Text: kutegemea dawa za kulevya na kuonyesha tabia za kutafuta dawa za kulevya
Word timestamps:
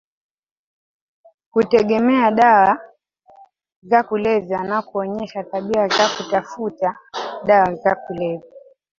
kutegemea 1.51 2.31
dawa 2.31 2.79
za 3.83 4.03
kulevya 4.03 4.63
na 4.63 4.81
kuonyesha 4.81 5.43
tabia 5.43 5.87
za 5.87 6.09
kutafuta 6.09 6.97
dawa 7.45 7.75
za 7.75 7.95
kulevya 7.95 8.49